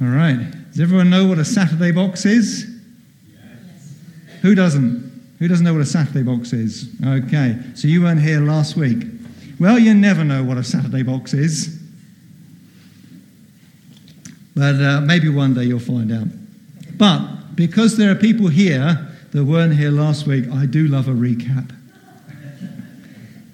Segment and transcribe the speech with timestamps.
[0.00, 0.50] All right.
[0.70, 2.66] Does everyone know what a Saturday box is?
[3.32, 3.94] Yes.
[4.42, 5.06] Who doesn't?
[5.38, 6.88] Who doesn't know what a Saturday box is?
[7.04, 7.58] Okay.
[7.74, 9.04] So you weren't here last week.
[9.58, 11.80] Well, you never know what a Saturday box is.
[14.54, 16.26] But uh, maybe one day you'll find out.
[16.98, 21.12] But because there are people here that weren't here last week, I do love a
[21.12, 21.74] recap.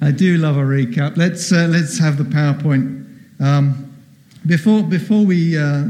[0.01, 1.17] I do love a recap.
[1.17, 3.41] Let's, uh, let's have the PowerPoint.
[3.41, 3.95] Um,
[4.45, 5.85] before, before we uh,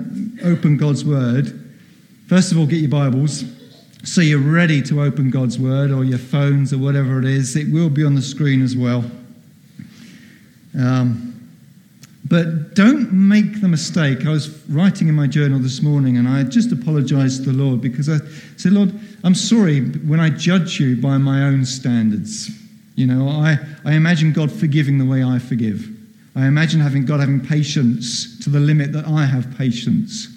[0.45, 1.75] open God's Word,
[2.29, 3.45] first of all, get your Bibles.
[4.05, 7.55] So you're ready to open God's Word or your phones or whatever it is.
[7.57, 9.05] It will be on the screen as well.
[10.79, 11.33] Um,
[12.33, 14.25] but don't make the mistake.
[14.27, 17.81] I was writing in my journal this morning and I just apologized to the Lord
[17.81, 18.19] because I
[18.57, 22.51] said, Lord, I'm sorry when I judge you by my own standards.
[22.95, 25.89] You know, I, I imagine God forgiving the way I forgive.
[26.35, 30.32] I imagine having God having patience to the limit that I have patience.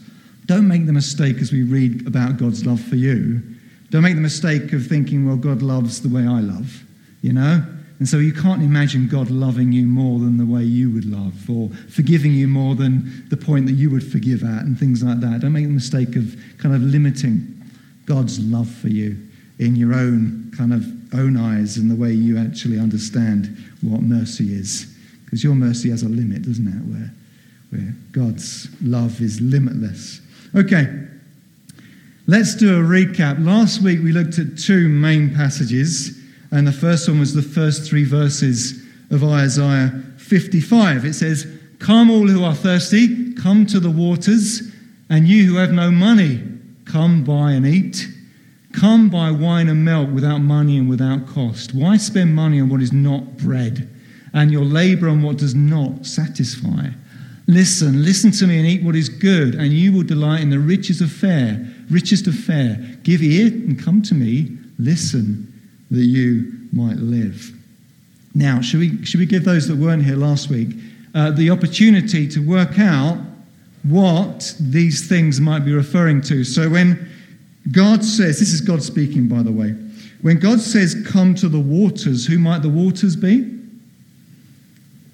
[0.45, 3.41] Don't make the mistake as we read about God's love for you.
[3.89, 6.83] Don't make the mistake of thinking, well, God loves the way I love.
[7.21, 7.65] You know?
[7.99, 11.49] And so you can't imagine God loving you more than the way you would love,
[11.49, 15.21] or forgiving you more than the point that you would forgive at, and things like
[15.21, 15.41] that.
[15.41, 17.63] Don't make the mistake of kind of limiting
[18.05, 19.17] God's love for you
[19.59, 24.53] in your own kind of own eyes and the way you actually understand what mercy
[24.53, 24.93] is.
[25.23, 26.81] Because your mercy has a limit, doesn't it?
[26.91, 27.13] Where,
[27.69, 30.19] where God's love is limitless.
[30.55, 30.87] Okay,
[32.27, 33.43] let's do a recap.
[33.43, 36.17] Last week we looked at two main passages.
[36.51, 41.03] And the first one was the first three verses of Isaiah 55.
[41.03, 41.45] It says,
[41.79, 44.61] Come, all who are thirsty, come to the waters,
[45.09, 46.41] and you who have no money,
[46.85, 48.07] come buy and eat.
[48.71, 51.73] Come buy wine and milk without money and without cost.
[51.73, 53.89] Why spend money on what is not bread,
[54.33, 56.91] and your labor on what does not satisfy?
[57.47, 60.59] Listen, listen to me and eat what is good, and you will delight in the
[60.59, 62.97] riches of fare, richest of fare.
[63.03, 64.57] Give ear and come to me.
[64.79, 65.51] Listen
[65.91, 67.51] that you might live.
[68.33, 70.69] Now, should we, should we give those that weren't here last week
[71.13, 73.19] uh, the opportunity to work out
[73.83, 76.43] what these things might be referring to?
[76.43, 77.07] So, when
[77.71, 79.75] God says, this is God speaking, by the way,
[80.21, 83.43] when God says, Come to the waters, who might the waters be?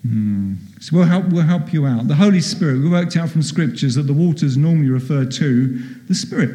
[0.07, 0.55] Hmm.
[0.81, 2.07] So we'll help, we'll help you out.
[2.07, 5.77] The Holy Spirit, we worked out from scriptures that the waters normally refer to
[6.07, 6.49] the Spirit,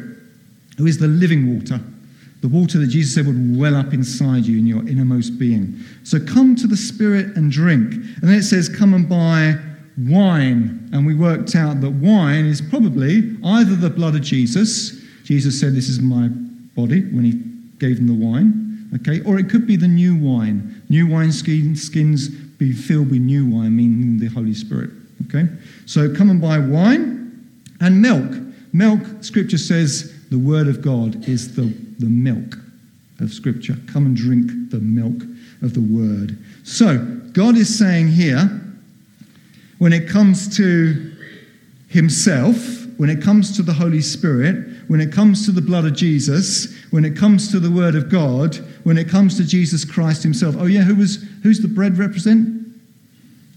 [0.77, 1.79] who is the living water.
[2.41, 5.79] The water that Jesus said would well up inside you in your innermost being.
[6.03, 7.93] So come to the Spirit and drink.
[7.93, 9.55] And then it says, come and buy
[9.97, 10.89] wine.
[10.91, 15.01] And we worked out that wine is probably either the blood of Jesus.
[15.23, 16.27] Jesus said, This is my
[16.75, 17.33] body when he
[17.79, 18.89] gave them the wine.
[18.95, 20.81] Okay, or it could be the new wine.
[20.89, 24.91] New wine skins be filled with new wine, meaning the Holy Spirit.
[25.25, 25.47] Okay,
[25.85, 28.43] so come and buy wine and milk.
[28.73, 32.57] Milk, scripture says, the word of God is the the milk
[33.19, 33.75] of Scripture.
[33.87, 35.23] Come and drink the milk
[35.61, 36.37] of the Word.
[36.63, 36.97] So,
[37.31, 38.61] God is saying here,
[39.79, 41.15] when it comes to
[41.87, 42.55] Himself,
[42.97, 46.76] when it comes to the Holy Spirit, when it comes to the blood of Jesus,
[46.91, 50.55] when it comes to the Word of God, when it comes to Jesus Christ Himself.
[50.57, 52.65] Oh, yeah, who was, who's the bread represent?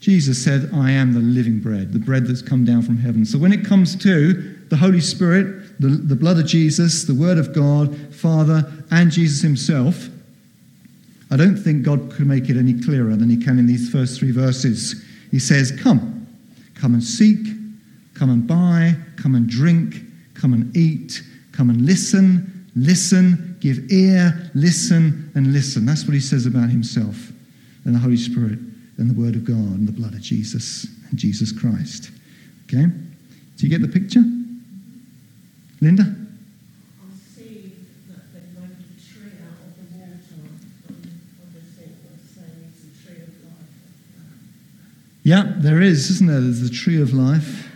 [0.01, 3.25] Jesus said, I am the living bread, the bread that's come down from heaven.
[3.25, 4.33] So when it comes to
[4.69, 9.43] the Holy Spirit, the, the blood of Jesus, the Word of God, Father, and Jesus
[9.43, 10.09] Himself,
[11.31, 14.19] I don't think God could make it any clearer than He can in these first
[14.19, 15.05] three verses.
[15.31, 16.27] He says, Come,
[16.75, 17.47] come and seek,
[18.15, 19.97] come and buy, come and drink,
[20.35, 25.87] come and eat, come and listen, listen, give ear, listen, and listen.
[25.87, 27.33] That's what He says about Himself
[27.85, 28.59] and the Holy Spirit
[28.99, 32.11] and the Word of God and the blood of Jesus and Jesus Christ.
[32.67, 32.87] Okay?
[33.57, 34.23] Do you get the picture?
[35.81, 36.17] Linda?
[45.23, 46.41] Yeah, there is, isn't there?
[46.41, 47.69] There's the tree of life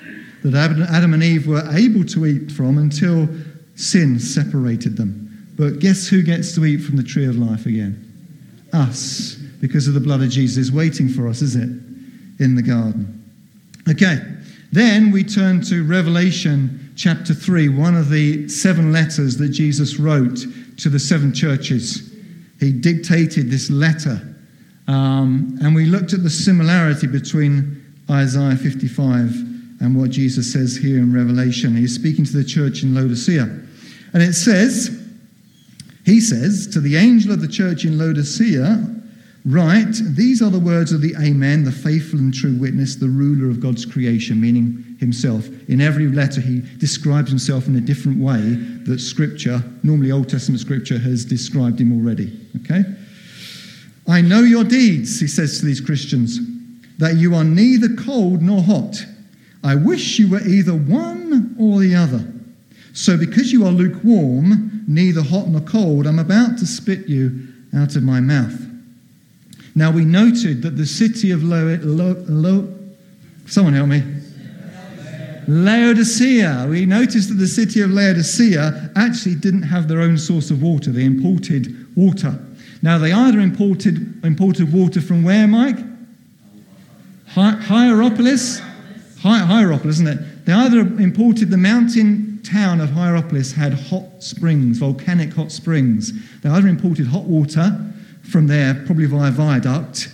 [0.43, 0.55] that
[0.91, 3.29] Adam and Eve were able to eat from until
[3.77, 5.49] sin separated them.
[5.57, 8.01] But guess who gets to eat from the tree of life again?
[8.73, 11.69] Us because of the blood of Jesus waiting for us, is it?
[12.41, 13.23] In the garden.
[13.89, 14.19] Okay,
[14.73, 20.39] then we turn to Revelation chapter 3, one of the seven letters that Jesus wrote
[20.79, 22.13] to the seven churches.
[22.61, 24.21] He dictated this letter.
[24.89, 29.54] Um, and we looked at the similarity between Isaiah 55
[29.85, 31.77] and what Jesus says here in Revelation.
[31.77, 33.43] He's speaking to the church in Laodicea.
[33.43, 35.01] And it says,
[36.05, 38.95] He says, to the angel of the church in Laodicea,
[39.47, 43.51] Right, these are the words of the Amen, the faithful and true witness, the ruler
[43.51, 45.47] of God's creation, meaning himself.
[45.69, 48.41] In every letter, he describes himself in a different way
[48.87, 52.41] that Scripture, normally Old Testament Scripture, has described him already.
[52.63, 52.85] Okay?
[54.09, 56.39] I know your deeds, he says to these Christians,
[56.97, 58.97] that you are neither cold nor hot.
[59.65, 62.23] I wish you were either one or the other.
[62.93, 67.97] So, because you are lukewarm, neither hot nor cold, I'm about to spit you out
[67.97, 68.55] of my mouth.
[69.75, 72.73] Now, we noted that the city of Lo- Lo- Lo-
[73.47, 74.03] someone help me.
[75.49, 76.67] Laodicea.
[76.71, 80.91] We noticed that the city of Laodicea actually didn't have their own source of water.
[80.91, 82.39] They imported water.
[82.83, 85.79] Now, they either imported, imported water from where, Mike?
[87.29, 88.61] Hi- Hierapolis?
[89.25, 90.45] Hi- Hierapolis, isn't it?
[90.45, 96.13] They either imported the mountain town of Hierapolis had hot springs, volcanic hot springs.
[96.43, 97.75] They either imported hot water
[98.21, 100.11] from there, probably via viaduct,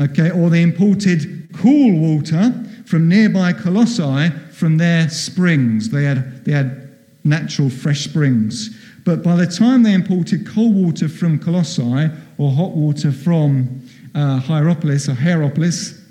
[0.00, 2.52] okay, or they imported cool water
[2.84, 5.90] from nearby Colossae from their springs.
[5.90, 8.76] They had, they had natural fresh springs.
[9.04, 14.40] But by the time they imported cold water from Colossae or hot water from uh,
[14.40, 16.04] Hierapolis or Hierapolis,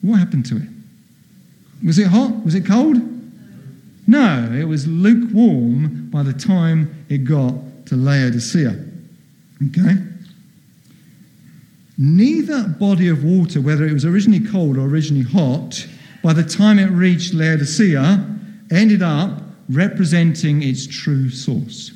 [0.00, 0.79] what happened to it?
[1.84, 2.44] Was it hot?
[2.44, 2.98] Was it cold?
[4.06, 7.54] No, it was lukewarm by the time it got
[7.86, 8.76] to Laodicea.
[9.68, 9.94] Okay?
[11.96, 15.86] Neither body of water, whether it was originally cold or originally hot,
[16.22, 18.26] by the time it reached Laodicea,
[18.70, 21.92] ended up representing its true source.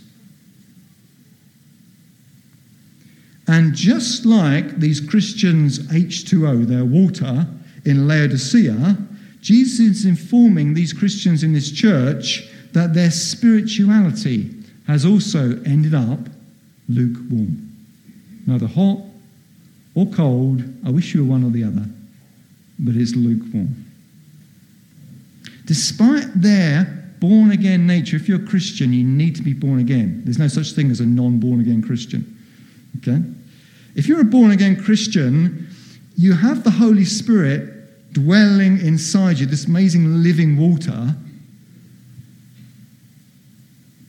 [3.47, 7.47] And just like these Christians' H2O, their water,
[7.85, 8.97] in Laodicea,
[9.45, 14.51] Jesus is informing these Christians in this church that their spirituality
[14.87, 16.19] has also ended up
[16.89, 17.71] lukewarm.
[18.47, 19.01] Neither hot
[19.95, 20.65] or cold.
[20.87, 21.85] I wish you were one or the other,
[22.79, 23.85] but it's lukewarm.
[25.67, 30.23] Despite their born again nature, if you're a Christian, you need to be born again.
[30.25, 32.35] There's no such thing as a non born again Christian.
[32.97, 33.21] Okay?
[33.95, 35.69] If you're a born again Christian,
[36.17, 37.74] you have the Holy Spirit
[38.15, 41.15] dwelling inside you, this amazing living water.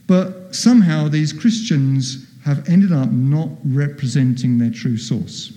[0.07, 5.51] But somehow these Christians have ended up not representing their true source.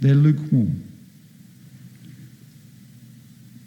[0.00, 0.82] They're lukewarm.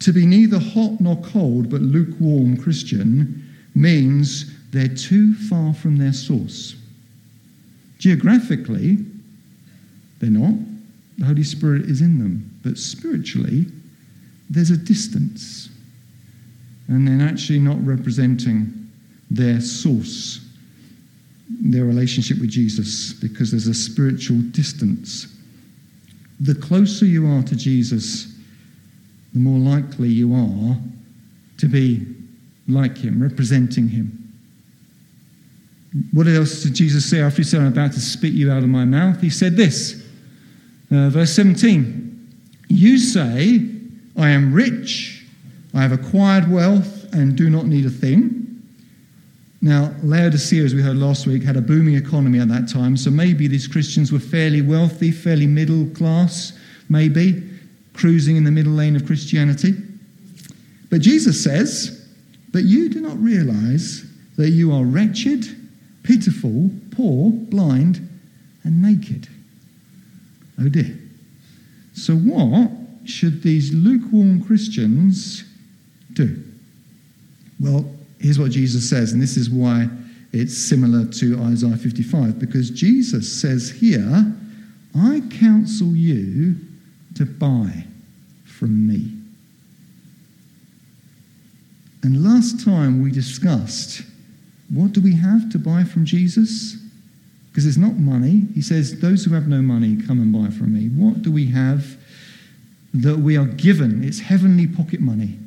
[0.02, 3.44] To be neither hot nor cold, but lukewarm Christian
[3.74, 6.76] means they're too far from their source.
[7.98, 8.98] Geographically,
[10.20, 10.54] they're not.
[11.18, 12.60] The Holy Spirit is in them.
[12.64, 13.68] But spiritually,
[14.50, 15.70] there's a distance.
[16.88, 18.90] And they're actually not representing
[19.30, 20.46] their source,
[21.50, 25.36] their relationship with Jesus, because there's a spiritual distance.
[26.40, 28.34] The closer you are to Jesus,
[29.34, 30.78] the more likely you are
[31.58, 32.06] to be
[32.68, 34.14] like him, representing him.
[36.12, 38.70] What else did Jesus say after he said, I'm about to spit you out of
[38.70, 39.20] my mouth?
[39.20, 40.06] He said this,
[40.92, 42.36] uh, verse 17
[42.70, 43.77] You say,
[44.18, 45.26] I am rich,
[45.74, 48.64] I have acquired wealth, and do not need a thing.
[49.62, 53.10] Now, Laodicea, as we heard last week, had a booming economy at that time, so
[53.10, 56.58] maybe these Christians were fairly wealthy, fairly middle class,
[56.90, 57.44] maybe,
[57.94, 59.74] cruising in the middle lane of Christianity.
[60.90, 62.08] But Jesus says,
[62.52, 64.06] But you do not realize
[64.38, 65.46] that you are wretched,
[66.04, 68.08] pitiful, poor, blind,
[68.64, 69.28] and naked.
[70.60, 70.98] Oh dear.
[71.94, 72.70] So, what
[73.10, 75.44] should these lukewarm Christians
[76.14, 76.44] do?
[77.60, 79.88] Well, here's what Jesus says, and this is why
[80.34, 84.34] it's similar to Isaiah 55, because Jesus says here,
[84.96, 86.56] I counsel you
[87.16, 87.86] to buy
[88.46, 89.14] from me.
[92.04, 94.02] And last time we discussed
[94.70, 96.78] what do we have to buy from Jesus?
[97.50, 98.48] Because it's not money.
[98.54, 100.88] He says, Those who have no money, come and buy from me.
[100.90, 101.97] What do we have
[103.02, 104.04] that we are given?
[104.04, 105.38] It's heavenly pocket money.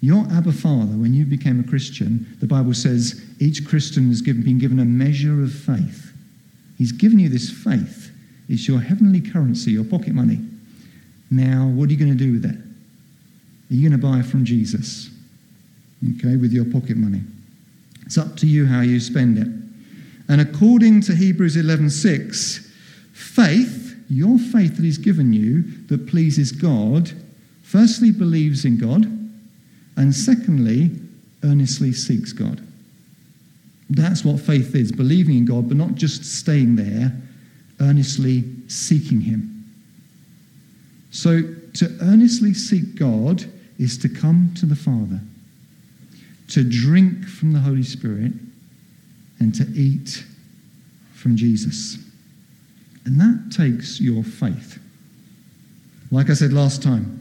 [0.00, 4.42] Your Abba Father, when you became a Christian, the Bible says each Christian has given,
[4.42, 6.12] been given a measure of faith.
[6.76, 8.10] He's given you this faith.
[8.48, 10.40] It's your heavenly currency, your pocket money.
[11.30, 12.56] Now, what are you going to do with it?
[12.56, 15.08] Are you going to buy from Jesus?
[16.18, 17.22] Okay, with your pocket money.
[18.04, 19.48] It's up to you how you spend it.
[20.28, 22.68] And according to Hebrews 11:6,
[23.12, 23.81] faith,
[24.12, 27.10] your faith that he's given you that pleases God,
[27.62, 29.04] firstly believes in God,
[29.96, 30.90] and secondly
[31.42, 32.66] earnestly seeks God.
[33.90, 37.12] That's what faith is, believing in God, but not just staying there,
[37.80, 39.48] earnestly seeking him.
[41.10, 41.42] So
[41.74, 43.44] to earnestly seek God
[43.78, 45.20] is to come to the Father,
[46.48, 48.32] to drink from the Holy Spirit,
[49.40, 50.24] and to eat
[51.14, 51.98] from Jesus.
[53.04, 54.78] And that takes your faith.
[56.10, 57.18] Like I said last time,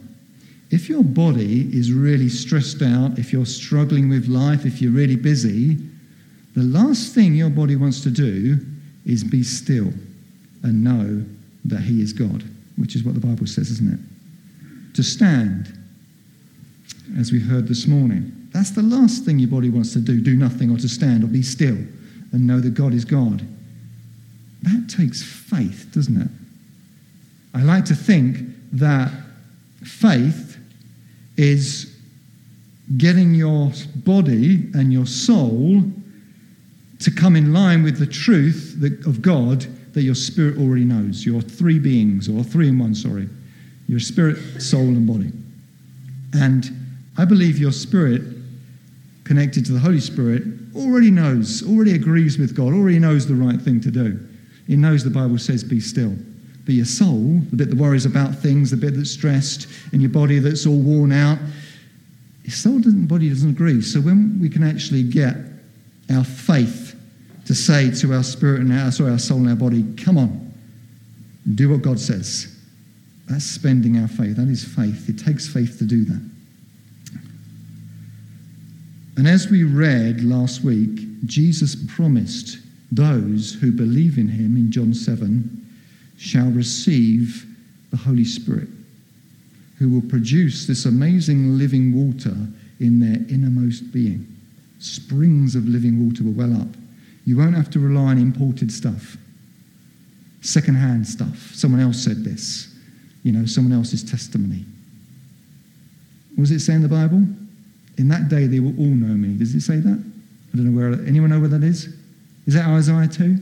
[0.69, 5.15] if your body is really stressed out, if you're struggling with life, if you're really
[5.15, 5.77] busy,
[6.55, 8.57] the last thing your body wants to do
[9.05, 9.91] is be still
[10.63, 11.25] and know
[11.65, 12.43] that He is God,
[12.77, 14.95] which is what the Bible says, isn't it?
[14.95, 15.77] To stand,
[17.17, 18.31] as we heard this morning.
[18.53, 21.27] That's the last thing your body wants to do do nothing or to stand or
[21.27, 21.77] be still
[22.31, 23.45] and know that God is God.
[24.63, 26.27] That takes faith, doesn't it?
[27.53, 28.37] I like to think
[28.73, 29.11] that
[29.83, 30.57] faith
[31.37, 31.97] is
[32.97, 35.83] getting your body and your soul
[36.99, 41.25] to come in line with the truth of God that your spirit already knows.
[41.25, 43.27] Your three beings, or three in one, sorry.
[43.87, 45.31] Your spirit, soul, and body.
[46.33, 46.69] And
[47.17, 48.21] I believe your spirit,
[49.23, 50.43] connected to the Holy Spirit,
[50.75, 54.27] already knows, already agrees with God, already knows the right thing to do.
[54.71, 56.15] It knows the Bible says, be still.
[56.63, 60.11] But your soul, the bit that worries about things, the bit that's stressed, and your
[60.11, 61.39] body that's all worn out,
[62.43, 63.81] your soul doesn't, body doesn't agree.
[63.81, 65.35] So when we can actually get
[66.09, 66.95] our faith
[67.47, 70.53] to say to our spirit and our, sorry, our soul and our body, come on,
[71.55, 72.57] do what God says.
[73.27, 74.37] That's spending our faith.
[74.37, 75.09] That is faith.
[75.09, 76.29] It takes faith to do that.
[79.17, 82.59] And as we read last week, Jesus promised
[82.91, 85.57] those who believe in him in John 7
[86.17, 87.45] shall receive
[87.89, 88.67] the Holy Spirit,
[89.79, 92.35] who will produce this amazing living water
[92.79, 94.27] in their innermost being.
[94.79, 96.67] Springs of living water will well up.
[97.25, 99.15] You won't have to rely on imported stuff,
[100.41, 101.51] secondhand stuff.
[101.53, 102.73] Someone else said this,
[103.23, 104.65] you know, someone else's testimony.
[106.35, 107.23] What does it say in the Bible?
[107.97, 109.37] In that day they will all know me.
[109.37, 110.03] Does it say that?
[110.53, 110.93] I don't know where.
[111.07, 111.95] Anyone know where that is?
[112.47, 113.37] Is that Isaiah 2?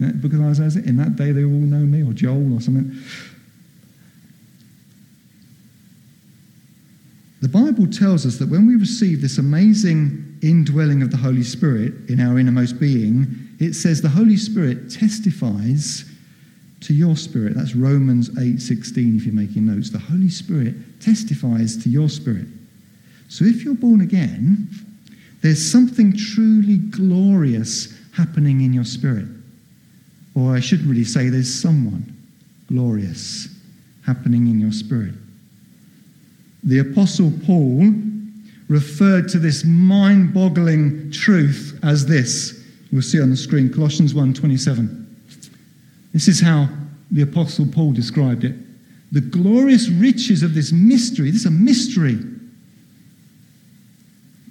[0.00, 0.82] That book of Isaiah?
[0.84, 2.96] In that day they will all know me, or Joel, or something.
[7.40, 11.92] The Bible tells us that when we receive this amazing indwelling of the Holy Spirit
[12.08, 13.26] in our innermost being,
[13.58, 16.04] it says the Holy Spirit testifies
[16.82, 17.54] to your spirit.
[17.54, 19.90] That's Romans 8:16 if you're making notes.
[19.90, 22.46] The Holy Spirit testifies to your spirit.
[23.28, 24.68] So if you're born again,
[25.40, 29.26] there's something truly glorious happening in your spirit.
[30.34, 32.16] Or I should really say there's someone
[32.68, 33.48] glorious
[34.06, 35.14] happening in your spirit.
[36.64, 37.92] The Apostle Paul
[38.68, 42.64] referred to this mind boggling truth as this.
[42.92, 45.06] We'll see on the screen Colossians 1:27.
[46.12, 46.68] This is how
[47.10, 48.54] the Apostle Paul described it.
[49.12, 52.18] The glorious riches of this mystery, this is a mystery,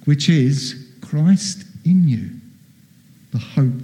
[0.05, 2.29] which is Christ in you,
[3.31, 3.83] the hope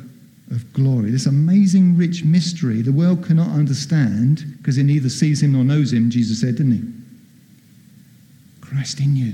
[0.51, 1.11] of glory.
[1.11, 5.91] This amazing rich mystery the world cannot understand because it neither sees him nor knows
[5.91, 6.83] him, Jesus said, didn't he?
[8.61, 9.33] Christ in you.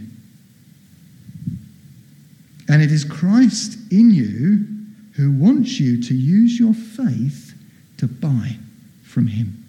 [2.70, 4.66] And it is Christ in you
[5.16, 7.54] who wants you to use your faith
[7.98, 8.56] to buy
[9.04, 9.64] from him.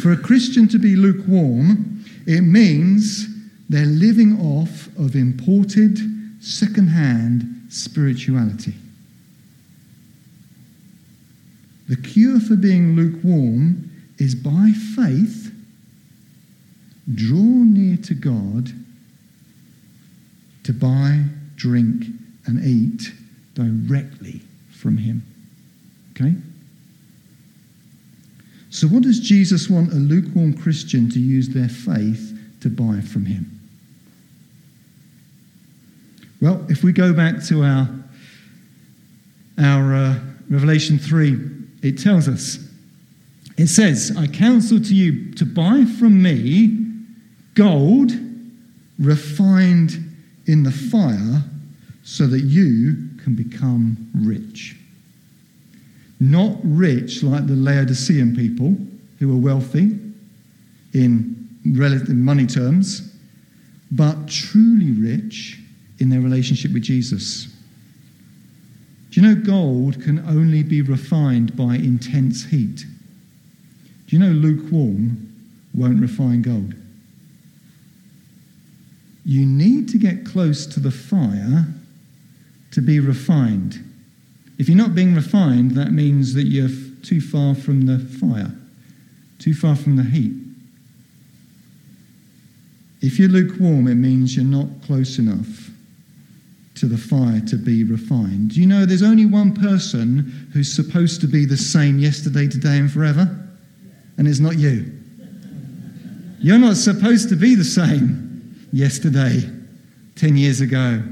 [0.00, 3.26] For a Christian to be lukewarm, it means
[3.68, 5.98] they're living off of imported,
[6.48, 8.74] second-hand spirituality.
[11.88, 15.54] The cure for being lukewarm is by faith
[17.14, 18.70] draw near to God
[20.64, 21.24] to buy,
[21.56, 22.04] drink,
[22.46, 23.12] and eat
[23.54, 25.22] directly from Him.
[26.12, 26.34] Okay?
[28.70, 33.24] So, what does Jesus want a lukewarm Christian to use their faith to buy from
[33.24, 33.57] Him?
[36.40, 37.88] Well, if we go back to our,
[39.60, 41.36] our uh, Revelation 3,
[41.82, 42.58] it tells us,
[43.56, 46.86] it says, I counsel to you to buy from me
[47.54, 48.12] gold
[49.00, 49.98] refined
[50.46, 51.42] in the fire
[52.04, 54.76] so that you can become rich.
[56.20, 58.76] Not rich like the Laodicean people
[59.18, 59.98] who were wealthy
[60.94, 63.12] in relative money terms,
[63.90, 65.57] but truly rich
[65.98, 67.48] in their relationship with Jesus.
[69.10, 72.84] Do you know gold can only be refined by intense heat?
[74.06, 75.24] Do you know lukewarm
[75.74, 76.74] won't refine gold?
[79.24, 81.66] You need to get close to the fire
[82.70, 83.84] to be refined.
[84.58, 86.70] If you're not being refined, that means that you're
[87.02, 88.52] too far from the fire,
[89.38, 90.32] too far from the heat.
[93.00, 95.70] If you're lukewarm, it means you're not close enough
[96.80, 98.56] to the fire to be refined.
[98.56, 102.90] You know there's only one person who's supposed to be the same yesterday, today, and
[102.90, 103.28] forever?
[104.16, 104.92] And it's not you.
[106.40, 109.40] You're not supposed to be the same yesterday,
[110.16, 111.02] 10 years ago,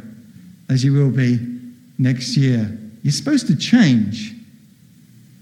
[0.68, 1.38] as you will be
[1.98, 2.78] next year.
[3.02, 4.34] You're supposed to change.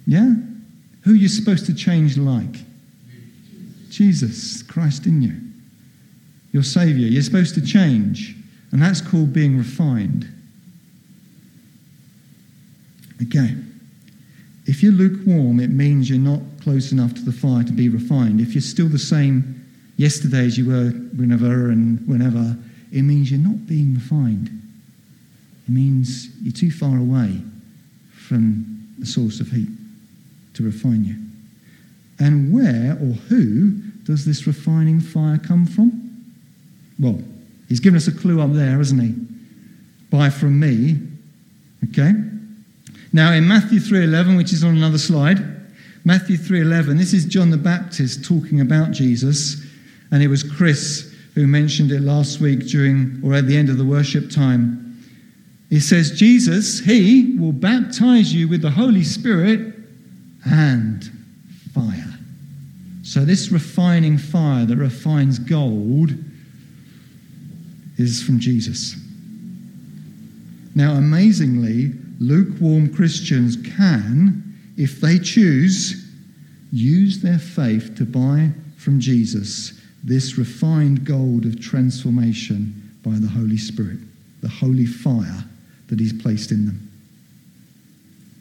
[0.07, 0.35] Yeah?
[1.03, 2.57] Who you're supposed to change like?
[3.91, 5.45] Jesus Christ in you
[6.55, 7.09] your Savior.
[7.09, 8.37] You're supposed to change,
[8.75, 10.27] and that's called being refined.
[13.23, 13.55] Okay.
[14.67, 18.41] If you're lukewarm, it means you're not close enough to the fire to be refined.
[18.41, 19.65] If you're still the same
[19.97, 22.57] yesterday as you were whenever and whenever,
[22.91, 24.49] it means you're not being refined.
[25.69, 27.41] It means you're too far away
[28.11, 29.69] from the source of heat
[30.55, 31.15] to refine you.
[32.19, 33.71] And where or who
[34.03, 36.25] does this refining fire come from?
[36.99, 37.23] Well,
[37.75, 39.13] he's given us a clue up there, hasn't he?
[40.09, 40.97] Buy from me.
[41.91, 42.13] Okay?
[43.13, 45.45] Now in Matthew 3:11, which is on another slide,
[46.05, 49.61] Matthew 3:11, this is John the Baptist talking about Jesus,
[50.13, 53.77] and it was Chris who mentioned it last week during or at the end of
[53.77, 54.97] the worship time.
[55.69, 59.75] He says Jesus, he will baptize you with the Holy Spirit
[60.45, 61.11] and
[61.73, 62.19] fire.
[63.03, 66.15] So this refining fire that refines gold
[67.97, 68.97] is from Jesus.
[70.75, 74.43] Now, amazingly, lukewarm Christians can,
[74.77, 76.11] if they choose,
[76.73, 83.57] use their faith to buy from Jesus this refined gold of transformation by the Holy
[83.57, 83.99] Spirit,
[84.43, 85.45] the holy fire
[85.89, 86.91] that He's placed in them.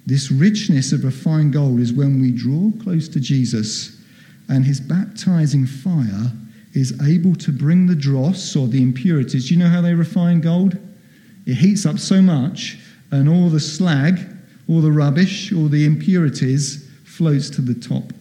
[0.05, 4.01] This richness of refined gold is when we draw close to Jesus
[4.49, 6.31] and His baptizing fire
[6.73, 9.47] is able to bring the dross or the impurities.
[9.47, 10.77] Do you know how they refine gold?
[11.45, 12.77] It heats up so much,
[13.11, 14.19] and all the slag,
[14.67, 18.13] all the rubbish, all the impurities floats to the top.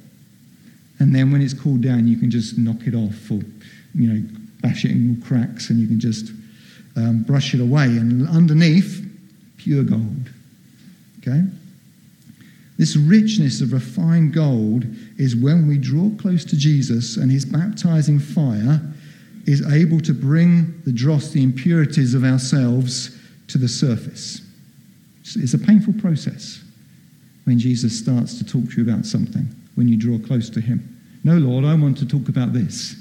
[0.99, 3.41] And then when it's cooled down, you can just knock it off or,
[3.95, 4.23] you know,
[4.61, 6.31] bash it in cracks and you can just
[6.97, 7.87] um, brush it away.
[7.87, 9.05] And underneath,
[9.57, 10.31] pure gold.
[11.21, 11.43] Okay?
[12.83, 18.19] This richness of refined gold is when we draw close to Jesus and his baptizing
[18.19, 18.83] fire
[19.47, 23.17] is able to bring the dross, the impurities of ourselves
[23.47, 24.41] to the surface.
[25.37, 26.61] It's a painful process
[27.45, 30.83] when Jesus starts to talk to you about something, when you draw close to him.
[31.23, 32.97] No, Lord, I want to talk about this.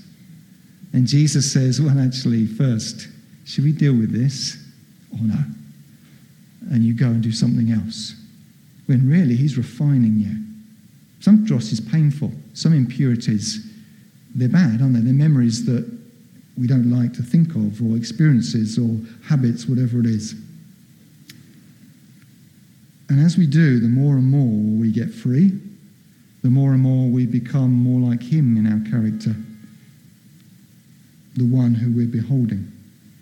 [0.93, 3.07] And Jesus says, Well, actually, first,
[3.45, 4.63] should we deal with this
[5.11, 5.43] or no?
[6.69, 8.20] And you go and do something else
[8.91, 10.35] when really he's refining you.
[11.21, 13.71] Some dross is painful, some impurities,
[14.35, 14.99] they're bad, aren't they?
[14.99, 15.89] They're memories that
[16.57, 20.35] we don't like to think of, or experiences, or habits, whatever it is.
[23.07, 25.57] And as we do, the more and more we get free,
[26.43, 29.33] the more and more we become more like him in our character,
[31.37, 32.69] the one who we're beholding.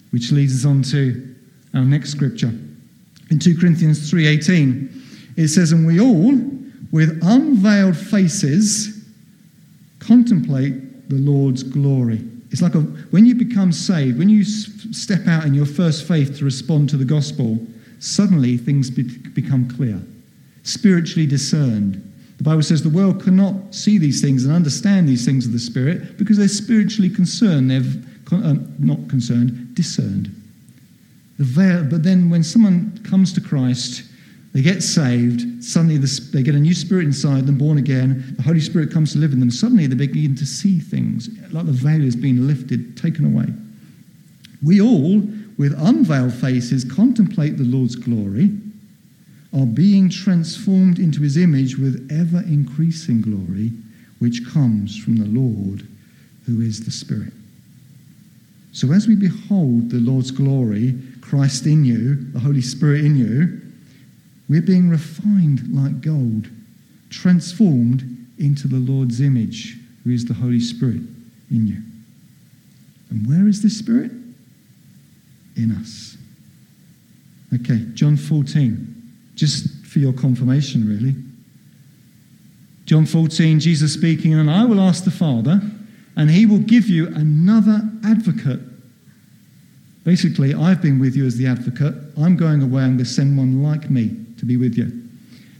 [0.09, 1.35] Which leads us on to
[1.75, 2.53] our next scripture.
[3.29, 4.98] In 2 Corinthians 3:18,
[5.39, 6.33] it says, And we all,
[6.91, 9.05] with unveiled faces,
[9.99, 12.21] contemplate the Lord's glory.
[12.51, 16.37] It's like a, when you become saved, when you step out in your first faith
[16.39, 17.59] to respond to the gospel,
[17.99, 20.01] suddenly things be, become clear,
[20.63, 22.05] spiritually discerned.
[22.37, 25.59] The Bible says the world cannot see these things and understand these things of the
[25.59, 27.69] Spirit because they're spiritually concerned.
[27.69, 27.83] They're
[28.31, 30.35] uh, not concerned, discerned.
[31.37, 34.03] The veil, but then when someone comes to Christ,
[34.59, 35.63] they get saved.
[35.63, 38.33] Suddenly, they get a new spirit inside them, born again.
[38.35, 39.51] The Holy Spirit comes to live in them.
[39.51, 43.45] Suddenly, they begin to see things like the veil is being lifted, taken away.
[44.61, 45.21] We all,
[45.57, 48.51] with unveiled faces, contemplate the Lord's glory,
[49.57, 53.71] are being transformed into his image with ever increasing glory,
[54.19, 55.87] which comes from the Lord,
[56.47, 57.31] who is the Spirit.
[58.73, 63.61] So, as we behold the Lord's glory, Christ in you, the Holy Spirit in you,
[64.49, 66.49] we're being refined like gold,
[67.11, 71.01] transformed into the Lord's image, who is the Holy Spirit
[71.51, 71.81] in you.
[73.11, 74.11] And where is this Spirit?
[75.55, 76.17] In us.
[77.53, 81.15] Okay, John 14, just for your confirmation, really.
[82.85, 85.61] John 14, Jesus speaking, and I will ask the Father,
[86.15, 88.61] and he will give you another advocate.
[90.03, 91.93] Basically, I've been with you as the advocate.
[92.17, 92.83] I'm going away.
[92.83, 94.91] I'm going to send one like me to be with you,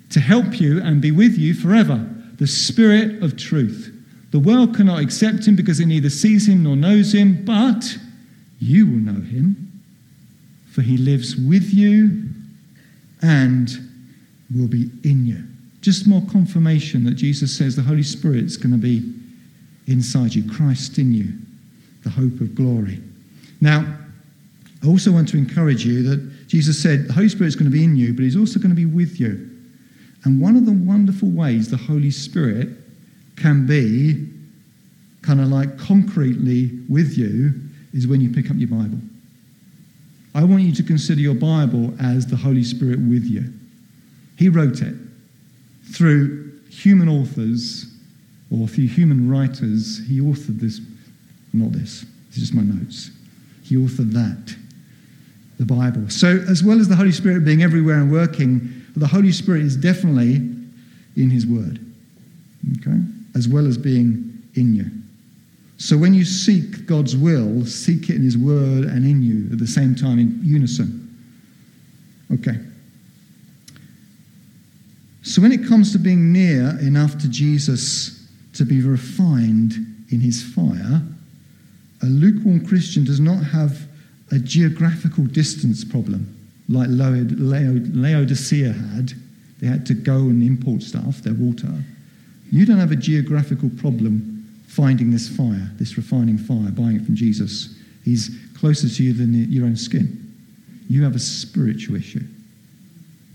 [0.10, 2.08] to help you and be with you forever.
[2.38, 3.94] The Spirit of truth,
[4.32, 7.98] The world cannot accept him because it neither sees him nor knows him, but
[8.60, 9.82] you will know him,
[10.72, 12.30] for he lives with you
[13.22, 13.70] and
[14.56, 15.44] will be in you.
[15.82, 19.14] Just more confirmation that Jesus says the Holy Spirit's going to be
[19.88, 21.34] inside you, Christ in you,
[22.04, 23.02] the hope of glory.
[23.62, 23.98] Now,
[24.84, 27.84] I also want to encourage you that Jesus said the Holy Spirit's going to be
[27.84, 29.50] in you, but he's also going to be with you.
[30.24, 32.70] And one of the wonderful ways the Holy Spirit
[33.38, 34.28] can be
[35.22, 37.54] kind of like concretely with you
[37.94, 39.00] is when you pick up your Bible.
[40.34, 43.54] I want you to consider your Bible as the Holy Spirit with you.
[44.38, 44.96] He wrote it
[45.94, 47.86] through human authors
[48.52, 50.02] or through human writers.
[50.08, 50.82] He authored this,
[51.54, 53.12] not this, this is just my notes.
[53.64, 54.56] He authored that,
[55.60, 56.10] the Bible.
[56.10, 59.76] So, as well as the Holy Spirit being everywhere and working, the Holy Spirit is
[59.76, 60.36] definitely
[61.16, 61.80] in His Word,
[62.80, 63.00] okay,
[63.36, 64.90] as well as being in you.
[65.78, 69.60] So when you seek God's will, seek it in His Word and in you at
[69.60, 71.06] the same time in unison.
[72.34, 72.58] Okay.
[75.22, 79.74] So when it comes to being near enough to Jesus to be refined
[80.12, 81.02] in His fire,
[82.02, 83.89] a lukewarm Christian does not have
[84.32, 86.36] a geographical distance problem
[86.68, 89.14] like Laodicea had.
[89.60, 91.84] They had to go and import stuff, their water.
[92.52, 94.36] You don't have a geographical problem
[94.68, 97.76] finding this fire, this refining fire, buying it from Jesus.
[98.06, 100.34] He's closer to you than your own skin.
[100.88, 102.24] You have a spiritual issue,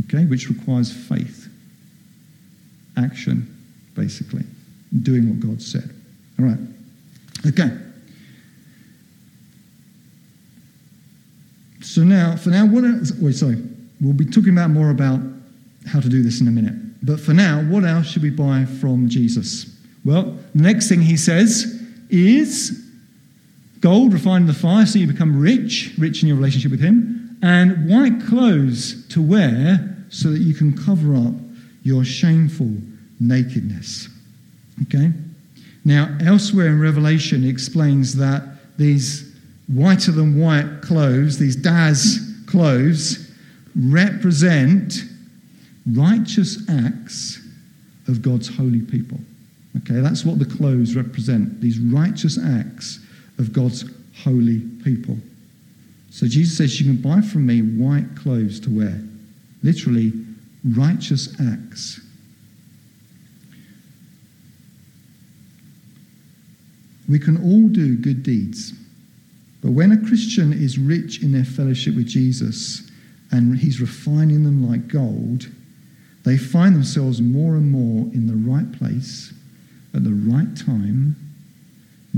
[0.07, 1.49] okay, which requires faith,
[2.97, 3.47] action,
[3.95, 4.45] basically,
[5.03, 5.91] doing what God said.
[6.39, 6.59] All right.
[7.47, 7.77] Okay.
[11.95, 13.13] So now, for now, what else?
[13.21, 13.57] Wait, sorry.
[14.01, 15.21] We'll be talking about more about
[15.87, 16.75] how to do this in a minute.
[17.05, 19.73] But for now, what else should we buy from Jesus?
[20.05, 21.81] Well, the next thing he says
[22.11, 22.85] is
[23.79, 27.39] gold refined in the fire so you become rich, rich in your relationship with him,
[27.43, 31.35] and white clothes to wear so that you can cover up
[31.85, 32.73] your shameful
[33.21, 34.09] nakedness.
[34.83, 35.13] Okay?
[35.85, 38.43] Now, elsewhere in Revelation, explains that
[38.79, 39.34] these
[39.69, 43.31] whiter than white clothes, these Daz clothes,
[43.75, 44.95] represent
[45.93, 47.41] righteous acts
[48.09, 49.19] of God's holy people.
[49.79, 53.01] Okay, that's what the clothes represent, these righteous acts
[53.39, 53.85] of God's
[54.23, 55.19] holy people.
[56.11, 59.01] So Jesus says, You can buy from me white clothes to wear.
[59.63, 60.13] Literally,
[60.65, 62.01] righteous acts.
[67.09, 68.73] We can all do good deeds.
[69.65, 72.83] But when a Christian is rich in their fellowship with Jesus
[73.33, 75.49] and he's refining them like gold,
[76.25, 79.33] they find themselves more and more in the right place
[79.95, 81.17] at the right time,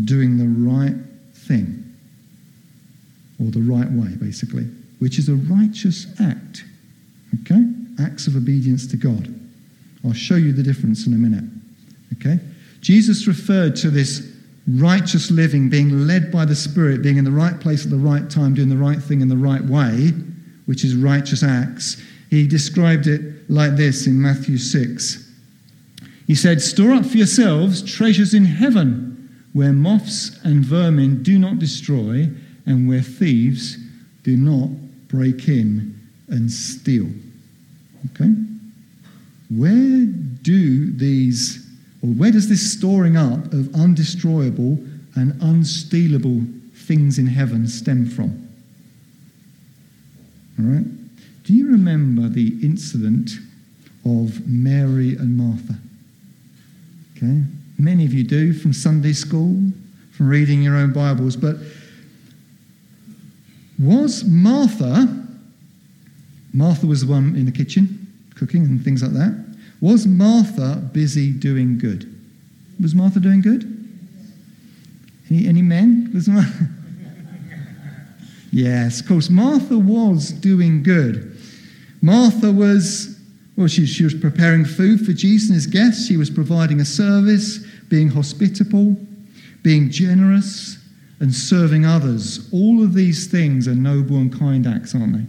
[0.05, 0.97] doing the right
[1.35, 1.85] thing,
[3.41, 4.65] or the right way, basically,
[4.99, 6.65] which is a righteous act.
[7.43, 7.65] Okay?
[8.01, 9.33] Acts of obedience to God.
[10.05, 11.45] I'll show you the difference in a minute.
[12.15, 12.41] Okay?
[12.81, 14.36] Jesus referred to this
[14.69, 18.29] righteous living, being led by the Spirit, being in the right place at the right
[18.29, 20.13] time, doing the right thing in the right way,
[20.67, 25.23] which is righteous acts, he described it like this in Matthew 6.
[26.27, 31.59] He said, Store up for yourselves treasures in heaven, where moths and vermin do not
[31.59, 32.29] destroy,
[32.67, 33.77] and where thieves
[34.25, 34.71] do not
[35.09, 35.99] break in
[36.29, 37.09] and steal.
[38.11, 38.33] Okay?
[39.49, 41.66] Where do these
[42.07, 44.79] or where does this storing up of undestroyable
[45.17, 48.49] and unstealable things in heaven stem from?
[50.59, 51.43] All right?
[51.43, 53.33] Do you remember the incident
[54.05, 55.75] of Mary and Martha?
[57.17, 57.43] Okay?
[57.77, 59.61] Many of you do from Sunday school,
[60.13, 61.57] from reading your own Bibles, but
[63.81, 65.27] was Martha,
[66.53, 69.46] Martha was the one in the kitchen cooking and things like that,
[69.81, 72.13] was Martha busy doing good?
[72.81, 73.73] Was Martha doing good?
[75.31, 76.11] Any, any men?
[76.15, 76.69] Was Martha?
[78.53, 79.29] yes, of course.
[79.29, 81.39] Martha was doing good.
[82.01, 83.19] Martha was,
[83.57, 86.07] well, she, she was preparing food for Jesus and his guests.
[86.07, 87.59] She was providing a service,
[87.89, 88.97] being hospitable,
[89.63, 90.79] being generous,
[91.21, 92.49] and serving others.
[92.53, 95.25] All of these things are noble and kind acts, aren't they?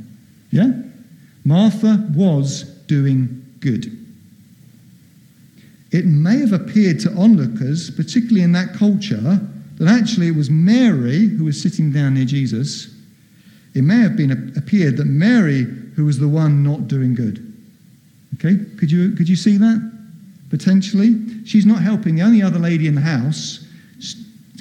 [0.52, 0.72] Yeah?
[1.46, 4.07] Martha was doing good.
[5.92, 9.40] It may have appeared to onlookers, particularly in that culture,
[9.78, 12.94] that actually it was Mary who was sitting down near Jesus.
[13.74, 15.64] It may have been appeared that Mary
[15.96, 17.44] who was the one not doing good.
[18.36, 19.98] Okay, could you could you see that?
[20.50, 21.16] potentially.
[21.46, 23.66] She's not helping the only other lady in the house,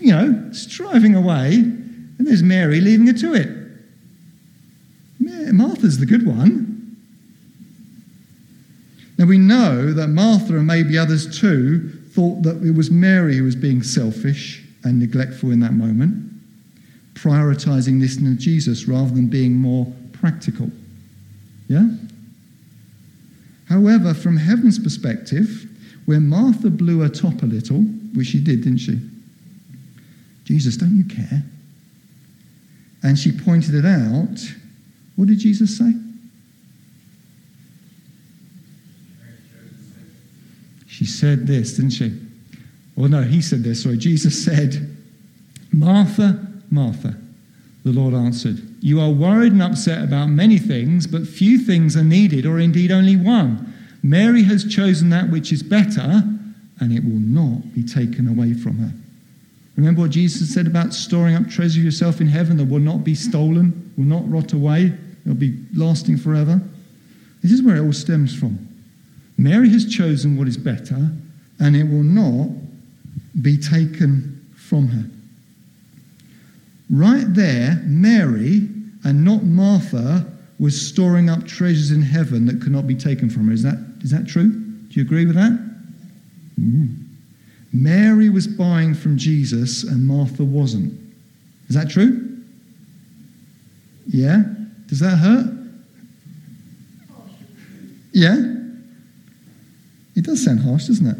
[0.00, 3.48] you know, striving away, and there's Mary leaving her to it.
[5.52, 6.75] Martha's the good one.
[9.18, 13.44] Now we know that Martha and maybe others too thought that it was Mary who
[13.44, 16.32] was being selfish and neglectful in that moment,
[17.14, 20.70] prioritizing listening to Jesus rather than being more practical.
[21.68, 21.88] Yeah?
[23.68, 25.68] However, from heaven's perspective,
[26.04, 27.80] where Martha blew her top a little,
[28.14, 29.00] which she did, didn't she?
[30.44, 31.42] Jesus, don't you care?
[33.02, 34.38] And she pointed it out.
[35.16, 35.92] What did Jesus say?
[41.06, 42.18] Said this, didn't she?
[42.96, 43.82] Well, no, he said this.
[43.82, 43.96] Sorry.
[43.96, 44.96] Jesus said,
[45.72, 47.16] Martha, Martha.
[47.84, 52.02] The Lord answered, You are worried and upset about many things, but few things are
[52.02, 53.72] needed, or indeed only one.
[54.02, 56.22] Mary has chosen that which is better,
[56.80, 58.92] and it will not be taken away from her.
[59.76, 63.14] Remember what Jesus said about storing up treasure yourself in heaven that will not be
[63.14, 64.92] stolen, will not rot away,
[65.24, 66.60] it'll be lasting forever?
[67.42, 68.65] This is where it all stems from.
[69.38, 71.10] Mary has chosen what is better,
[71.58, 72.48] and it will not
[73.42, 75.04] be taken from her.
[76.90, 78.68] Right there, Mary
[79.04, 80.26] and not Martha
[80.58, 83.52] was storing up treasures in heaven that could not be taken from her.
[83.52, 84.50] Is that, is that true?
[84.50, 85.58] Do you agree with that?
[86.58, 87.02] Mm.
[87.72, 90.98] Mary was buying from Jesus and Martha wasn't.
[91.68, 92.38] Is that true?
[94.06, 94.44] Yeah?
[94.86, 95.52] Does that hurt?
[98.12, 98.55] Yeah?
[100.16, 101.18] It does sound harsh, doesn't it?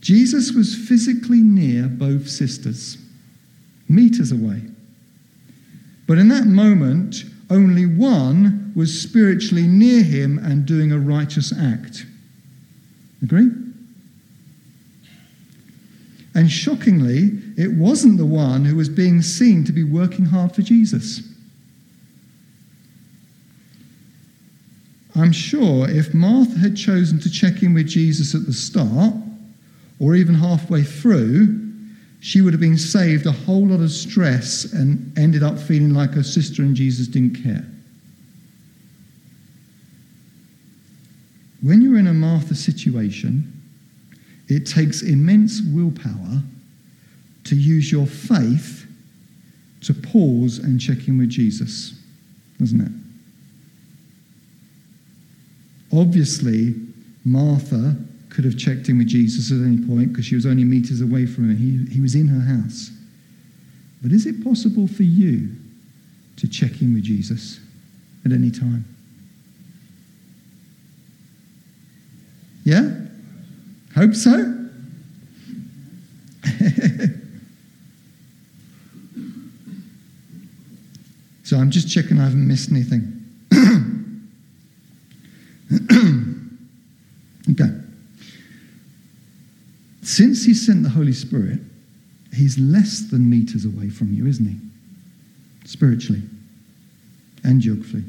[0.00, 2.96] Jesus was physically near both sisters,
[3.88, 4.62] meters away.
[6.06, 12.06] But in that moment, only one was spiritually near him and doing a righteous act.
[13.22, 13.50] Agree?
[16.34, 20.62] And shockingly, it wasn't the one who was being seen to be working hard for
[20.62, 21.22] Jesus.
[25.16, 29.14] I'm sure if Martha had chosen to check in with Jesus at the start,
[29.98, 31.62] or even halfway through,
[32.20, 36.10] she would have been saved a whole lot of stress and ended up feeling like
[36.10, 37.64] her sister and Jesus didn't care.
[41.62, 43.52] When you're in a Martha situation,
[44.48, 46.42] it takes immense willpower
[47.44, 48.86] to use your faith
[49.80, 51.98] to pause and check in with Jesus,
[52.58, 53.05] doesn't it?
[55.96, 56.74] Obviously,
[57.24, 57.96] Martha
[58.28, 61.24] could have checked in with Jesus at any point because she was only meters away
[61.24, 61.56] from him.
[61.56, 62.90] He, he was in her house.
[64.02, 65.56] But is it possible for you
[66.36, 67.60] to check in with Jesus
[68.24, 68.84] at any time?
[72.64, 72.90] Yeah?
[73.94, 74.52] Hope so?
[81.44, 83.22] so I'm just checking I haven't missed anything.
[87.50, 87.70] okay.
[90.16, 91.60] Since he sent the Holy Spirit,
[92.32, 94.56] he's less than meters away from you, isn't he?
[95.68, 96.22] Spiritually
[97.44, 98.04] and geographically.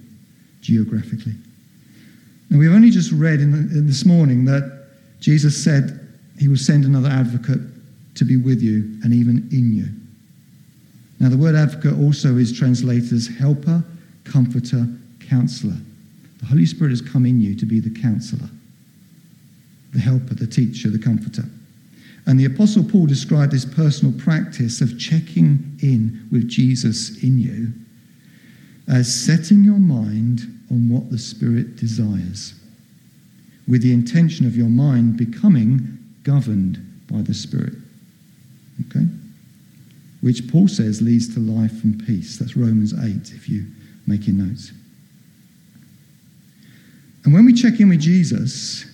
[0.62, 1.34] geographically.
[2.50, 4.88] Now, we've only just read in, the, in this morning that
[5.20, 6.00] Jesus said
[6.40, 7.60] he will send another advocate
[8.16, 9.90] to be with you and even in you.
[11.20, 13.84] Now, the word advocate also is translated as helper,
[14.24, 14.88] comforter,
[15.20, 15.76] counselor.
[16.40, 18.50] The Holy Spirit has come in you to be the counselor,
[19.92, 21.44] the helper, the teacher, the comforter.
[22.28, 27.72] And the Apostle Paul described this personal practice of checking in with Jesus in you
[28.90, 32.54] as setting your mind on what the Spirit desires,
[33.66, 36.78] with the intention of your mind becoming governed
[37.10, 37.74] by the Spirit.
[38.88, 39.06] Okay?
[40.20, 42.38] Which Paul says leads to life and peace.
[42.38, 43.66] That's Romans 8, if you
[44.06, 44.74] make your notes.
[47.24, 48.86] And when we check in with Jesus,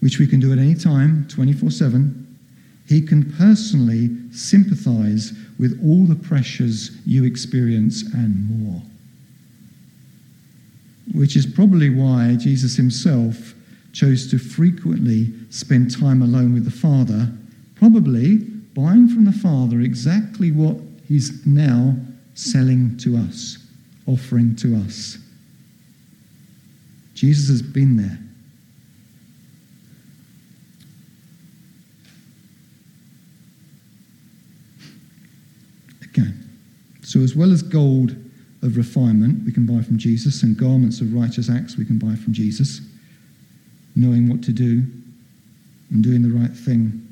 [0.00, 2.23] which we can do at any time, 24 7,
[2.86, 8.82] he can personally sympathize with all the pressures you experience and more.
[11.14, 13.54] Which is probably why Jesus himself
[13.92, 17.30] chose to frequently spend time alone with the Father,
[17.76, 18.38] probably
[18.74, 21.94] buying from the Father exactly what he's now
[22.34, 23.58] selling to us,
[24.06, 25.18] offering to us.
[27.14, 28.18] Jesus has been there.
[37.04, 38.16] So, as well as gold
[38.62, 42.16] of refinement we can buy from Jesus and garments of righteous acts we can buy
[42.16, 42.80] from Jesus,
[43.94, 44.82] knowing what to do
[45.90, 47.06] and doing the right thing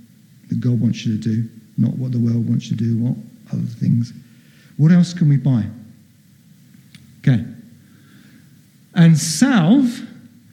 [0.48, 3.16] that God wants you to do, not what the world wants you to do, what
[3.52, 4.12] other things.
[4.78, 5.64] What else can we buy?
[7.20, 7.44] Okay.
[8.94, 10.00] And salve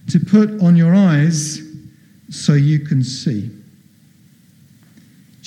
[0.10, 1.62] to put on your eyes
[2.30, 3.50] so you can see.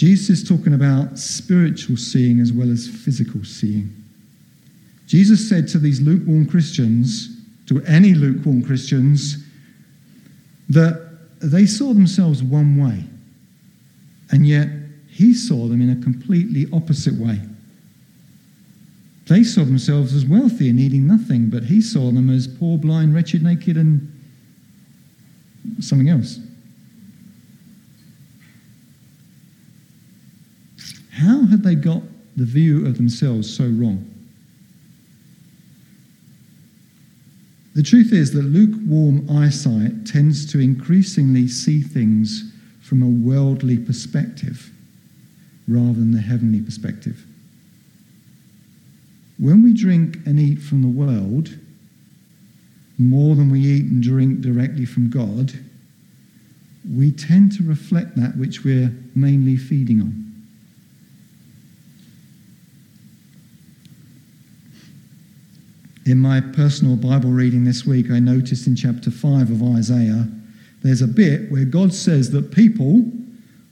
[0.03, 3.95] Jesus is talking about spiritual seeing as well as physical seeing.
[5.07, 9.47] Jesus said to these lukewarm Christians, to any lukewarm Christians,
[10.69, 11.09] that
[11.41, 13.05] they saw themselves one way,
[14.33, 14.67] and yet
[15.09, 17.39] he saw them in a completely opposite way.
[19.29, 23.15] They saw themselves as wealthy and needing nothing, but he saw them as poor, blind,
[23.15, 24.13] wretched, naked, and
[25.79, 26.41] something else.
[31.23, 32.03] How had they got
[32.37, 34.09] the view of themselves so wrong?
[37.75, 44.71] The truth is that lukewarm eyesight tends to increasingly see things from a worldly perspective
[45.69, 47.25] rather than the heavenly perspective.
[49.39, 51.57] When we drink and eat from the world
[52.99, 55.53] more than we eat and drink directly from God,
[56.95, 60.22] we tend to reflect that which we're mainly feeding on.
[66.05, 70.27] In my personal Bible reading this week, I noticed in chapter 5 of Isaiah,
[70.83, 73.05] there's a bit where God says that people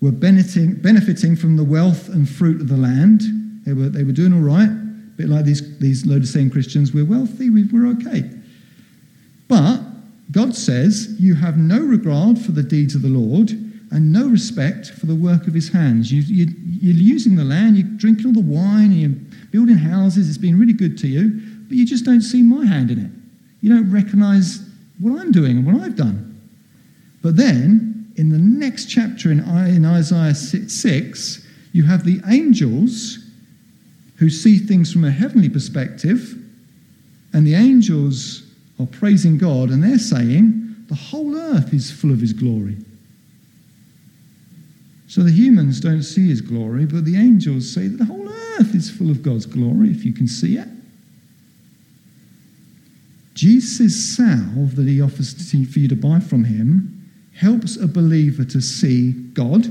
[0.01, 3.23] were benefiting, benefiting from the wealth and fruit of the land.
[3.67, 6.95] They were, they were doing all right, a bit like these, these Laodicean Christians.
[6.95, 8.31] We're wealthy, we're okay.
[9.49, 9.81] But
[10.31, 13.51] God says, You have no regard for the deeds of the Lord
[13.91, 16.13] and no respect for the work of his hands.
[16.13, 20.29] You, you, you're using the land, you're drinking all the wine, and you're building houses,
[20.29, 23.13] it's been really good to you but you just don't see my hand in it.
[23.61, 26.27] You don't recognize what I'm doing and what I've done.
[27.23, 33.19] But then, in the next chapter in, Isaiah 6, you have the angels
[34.17, 36.37] who see things from a heavenly perspective,
[37.33, 38.43] and the angels
[38.81, 42.79] are praising God and they're saying, The whole earth is full of his glory.
[45.07, 48.75] So the humans don't see his glory, but the angels say that the whole earth
[48.75, 50.67] is full of God's glory if you can see it.
[53.41, 58.61] Jesus' salve that he offers for you to buy from him helps a believer to
[58.61, 59.65] see God,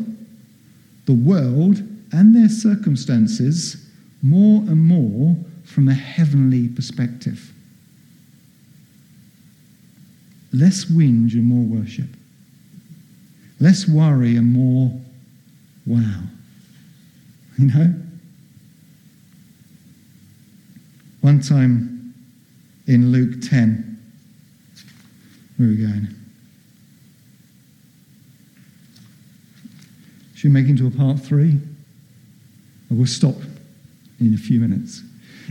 [1.06, 1.78] the world,
[2.12, 3.88] and their circumstances
[4.24, 7.54] more and more from a heavenly perspective.
[10.52, 12.10] Less whinge and more worship.
[13.60, 15.00] Less worry and more
[15.86, 16.24] wow.
[17.60, 17.94] You know?
[21.22, 21.89] One time,
[22.90, 23.98] in Luke 10.
[25.58, 26.08] Where are we going?
[30.34, 31.60] Should we make into a part three?
[32.90, 33.36] Or we'll stop
[34.20, 35.04] in a few minutes.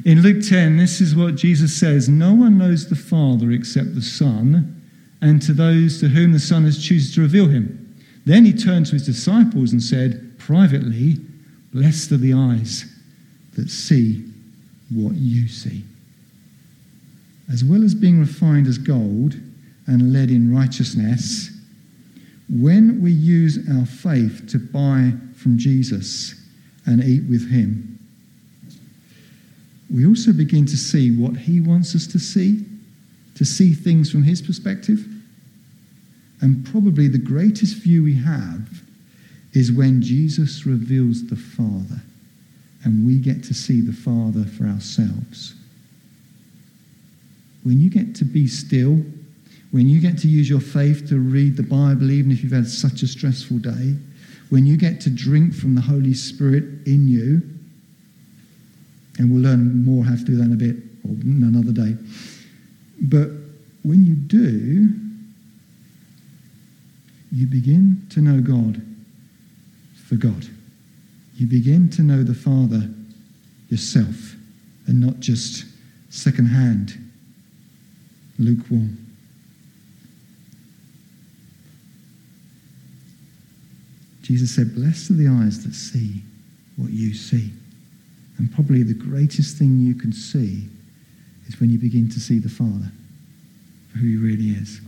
[0.04, 4.02] In Luke 10, this is what Jesus says No one knows the Father except the
[4.02, 4.82] Son,
[5.20, 7.96] and to those to whom the Son has chosen to reveal him.
[8.26, 11.18] Then he turned to his disciples and said, privately,
[11.72, 12.84] Blessed are the eyes
[13.54, 14.24] that see
[14.90, 15.84] what you see
[17.52, 19.34] as well as being refined as gold
[19.86, 21.50] and led in righteousness,
[22.48, 26.34] when we use our faith to buy from Jesus
[26.86, 27.98] and eat with him,
[29.92, 32.64] we also begin to see what he wants us to see,
[33.34, 35.06] to see things from his perspective.
[36.42, 38.82] And probably the greatest view we have
[39.54, 42.02] is when Jesus reveals the Father
[42.84, 45.54] and we get to see the Father for ourselves
[47.68, 48.98] when you get to be still,
[49.72, 52.66] when you get to use your faith to read the Bible, even if you've had
[52.66, 53.94] such a stressful day,
[54.48, 57.42] when you get to drink from the Holy Spirit in you,
[59.18, 61.94] and we'll learn more how to do that in a bit or another day.
[63.02, 63.32] But
[63.82, 64.88] when you do,
[67.30, 68.80] you begin to know God
[70.06, 70.46] for God.
[71.36, 72.88] You begin to know the Father
[73.68, 74.36] yourself
[74.86, 75.66] and not just
[76.08, 77.07] secondhand hand
[78.38, 79.04] lukewarm.
[84.22, 86.22] Jesus said, Blessed are the eyes that see
[86.76, 87.50] what you see.
[88.36, 90.68] And probably the greatest thing you can see
[91.46, 92.92] is when you begin to see the Father
[93.90, 94.80] for who he really is.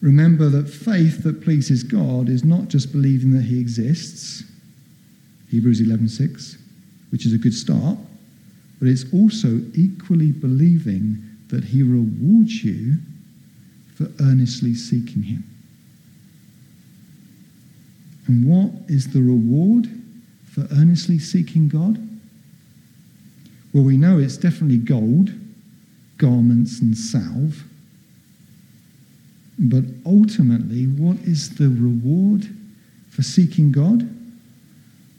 [0.00, 4.42] Remember that faith that pleases God is not just believing that he exists,
[5.50, 6.56] Hebrews 11:6,
[7.10, 7.96] which is a good start,
[8.82, 12.96] but it's also equally believing that he rewards you
[13.94, 15.44] for earnestly seeking him.
[18.26, 19.88] And what is the reward
[20.50, 21.96] for earnestly seeking God?
[23.72, 25.30] Well, we know it's definitely gold,
[26.18, 27.62] garments, and salve.
[29.60, 32.48] But ultimately, what is the reward
[33.10, 34.12] for seeking God?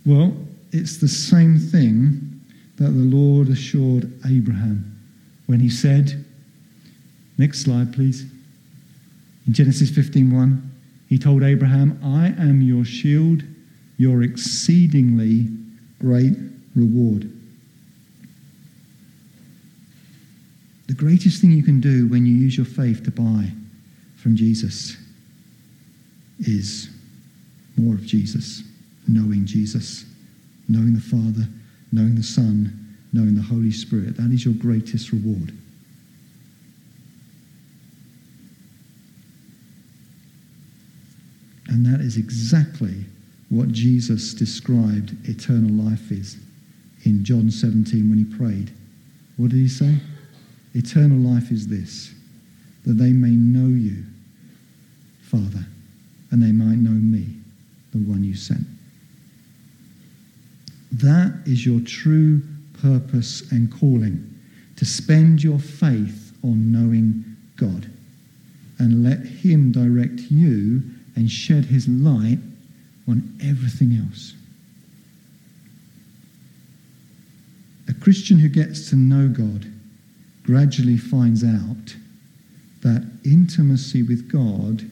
[0.06, 0.36] Well,
[0.74, 2.33] it's the same thing
[2.78, 5.00] that the Lord assured Abraham
[5.46, 6.26] when he said,
[7.38, 8.26] next slide, please.
[9.46, 10.62] In Genesis 15:1,
[11.08, 13.44] he told Abraham, "I am your shield,
[13.98, 15.50] your exceedingly
[16.00, 16.38] great
[16.76, 17.30] reward."
[20.88, 23.52] The greatest thing you can do when you use your faith to buy
[24.16, 24.98] from Jesus
[26.40, 26.90] is
[27.78, 28.64] more of Jesus,
[29.08, 30.06] knowing Jesus,
[30.68, 31.48] knowing the Father,
[31.94, 34.18] knowing the Son, knowing the Holy Spirit.
[34.18, 35.54] That is your greatest reward.
[41.68, 43.06] And that is exactly
[43.50, 46.38] what Jesus described eternal life is
[47.04, 48.74] in John 17 when he prayed.
[49.38, 49.98] What did he say?
[50.74, 52.12] Eternal life is this,
[52.86, 54.04] that they may know you,
[55.22, 55.66] Father,
[56.32, 57.28] and they might know me,
[57.92, 58.66] the one you sent.
[60.94, 62.42] That is your true
[62.82, 64.30] purpose and calling,
[64.76, 67.24] to spend your faith on knowing
[67.56, 67.90] God
[68.80, 70.84] and let him direct you
[71.16, 72.40] and shed his light
[73.08, 74.34] on everything else.
[77.88, 79.72] A Christian who gets to know God
[80.44, 81.96] gradually finds out
[82.82, 84.90] that intimacy with God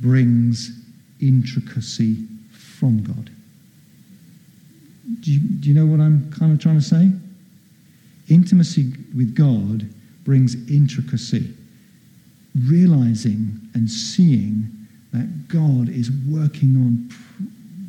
[0.00, 0.78] brings
[1.20, 3.30] intricacy from God.
[5.20, 7.10] Do you, do you know what I'm kind of trying to say?
[8.28, 9.88] Intimacy with God
[10.24, 11.54] brings intricacy.
[12.66, 14.68] Realizing and seeing
[15.12, 17.08] that God is working on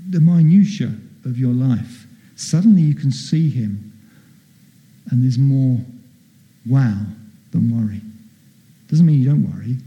[0.10, 0.94] the minutiae
[1.26, 2.06] of your life.
[2.36, 3.92] Suddenly you can see Him,
[5.10, 5.80] and there's more
[6.70, 6.98] wow
[7.52, 8.02] than worry.
[8.90, 9.78] Doesn't mean you don't worry.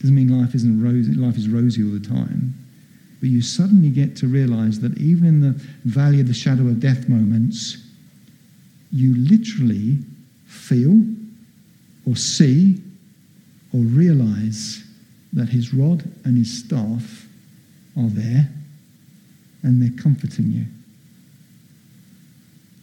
[0.00, 1.14] Doesn't mean life isn't rosy.
[1.14, 2.54] Life is rosy all the time.
[3.20, 6.80] But you suddenly get to realize that even in the valley of the shadow of
[6.80, 7.78] death moments,
[8.92, 9.98] you literally
[10.46, 11.02] feel
[12.06, 12.80] or see
[13.72, 14.84] or realize
[15.32, 17.26] that his rod and his staff
[17.96, 18.48] are there
[19.62, 20.64] and they're comforting you.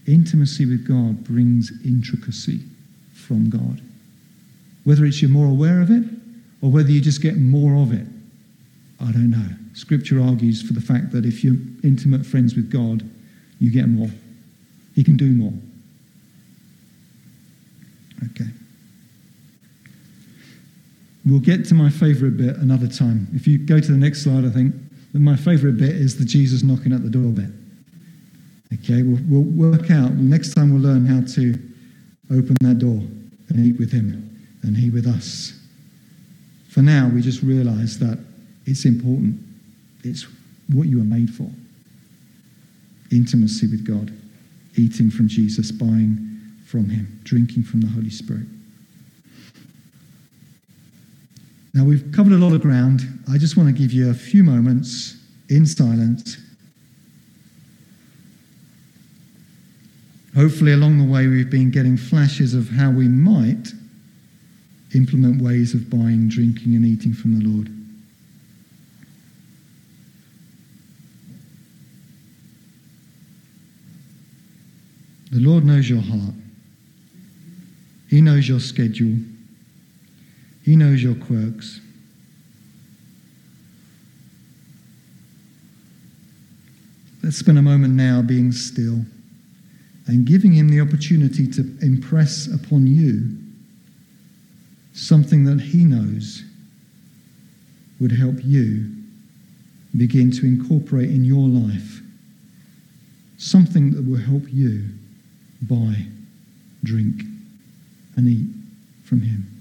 [0.05, 2.61] Intimacy with God brings intricacy
[3.13, 3.81] from God.
[4.83, 6.03] Whether it's you're more aware of it
[6.61, 8.05] or whether you just get more of it,
[9.01, 9.49] I don't know.
[9.73, 13.03] Scripture argues for the fact that if you're intimate friends with God,
[13.59, 14.09] you get more.
[14.93, 15.53] He can do more.
[18.31, 18.49] Okay.
[21.25, 23.27] We'll get to my favorite bit another time.
[23.33, 24.75] If you go to the next slide, I think,
[25.13, 27.49] my favorite bit is the Jesus knocking at the door bit.
[28.73, 30.11] Okay, we'll, we'll work out.
[30.11, 31.53] Next time we'll learn how to
[32.31, 33.01] open that door
[33.49, 34.29] and eat with him
[34.63, 35.53] and he with us.
[36.69, 38.19] For now, we just realize that
[38.65, 39.39] it's important.
[40.03, 40.25] It's
[40.73, 41.49] what you were made for.
[43.11, 44.11] Intimacy with God,
[44.75, 46.17] eating from Jesus, buying
[46.65, 48.47] from him, drinking from the Holy Spirit.
[51.73, 53.01] Now, we've covered a lot of ground.
[53.29, 55.17] I just want to give you a few moments
[55.49, 56.37] in silence.
[60.35, 63.71] Hopefully, along the way, we've been getting flashes of how we might
[64.93, 67.69] implement ways of buying, drinking, and eating from the Lord.
[75.35, 76.33] The Lord knows your heart.
[78.09, 79.17] He knows your schedule.
[80.63, 81.81] He knows your quirks.
[87.21, 89.01] Let's spend a moment now being still
[90.07, 93.35] and giving Him the opportunity to impress upon you
[94.93, 96.45] something that He knows
[97.99, 98.89] would help you
[99.97, 101.99] begin to incorporate in your life
[103.37, 104.91] something that will help you
[105.67, 106.05] buy,
[106.83, 107.23] drink,
[108.15, 108.47] and eat
[109.03, 109.51] from Him.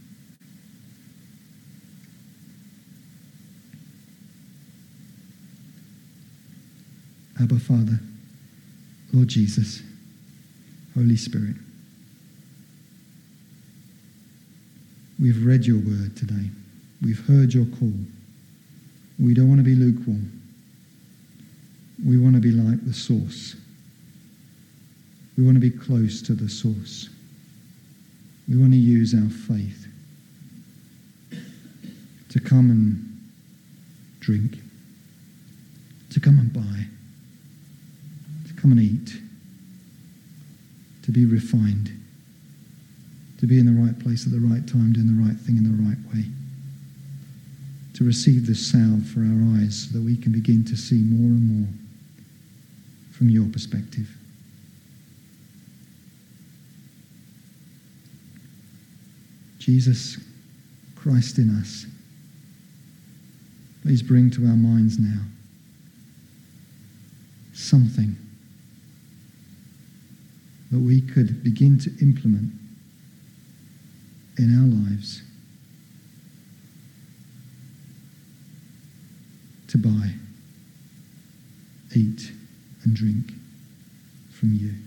[7.40, 7.98] Abba Father,
[9.12, 9.82] Lord Jesus,
[10.94, 11.56] Holy Spirit.
[15.20, 16.50] We've read your word today.
[17.02, 17.92] We've heard your call.
[19.18, 20.30] We don't want to be lukewarm.
[22.04, 23.56] We want to be like the source.
[25.36, 27.08] We want to be close to the source.
[28.48, 29.84] We want to use our faith.
[32.34, 33.30] to come and
[34.18, 34.58] drink,
[36.10, 36.84] to come and buy,
[38.48, 39.14] to come and eat,
[41.04, 41.92] to be refined,
[43.38, 45.62] to be in the right place at the right time, doing the right thing in
[45.62, 46.24] the right way,
[47.94, 51.30] to receive this salve for our eyes so that we can begin to see more
[51.30, 51.68] and more
[53.12, 54.08] from your perspective.
[59.64, 60.18] Jesus
[60.94, 61.86] Christ in us.
[63.80, 65.22] Please bring to our minds now
[67.54, 68.14] something
[70.70, 72.52] that we could begin to implement
[74.36, 75.22] in our lives
[79.68, 80.10] to buy,
[81.96, 82.32] eat,
[82.82, 83.32] and drink
[84.30, 84.83] from you.